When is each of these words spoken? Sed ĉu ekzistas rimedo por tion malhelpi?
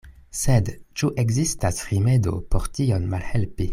Sed 0.37 0.71
ĉu 1.01 1.09
ekzistas 1.23 1.83
rimedo 1.91 2.35
por 2.55 2.67
tion 2.79 3.07
malhelpi? 3.13 3.69